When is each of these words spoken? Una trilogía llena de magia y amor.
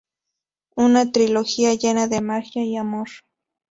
Una 0.77 1.11
trilogía 1.11 1.75
llena 1.75 2.07
de 2.07 2.21
magia 2.21 2.63
y 2.63 2.75
amor. 2.75 3.07